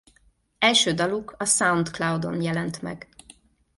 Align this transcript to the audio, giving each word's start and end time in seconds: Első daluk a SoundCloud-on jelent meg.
Első 0.57 0.93
daluk 0.93 1.35
a 1.37 1.45
SoundCloud-on 1.45 2.41
jelent 2.41 2.81
meg. 2.81 3.07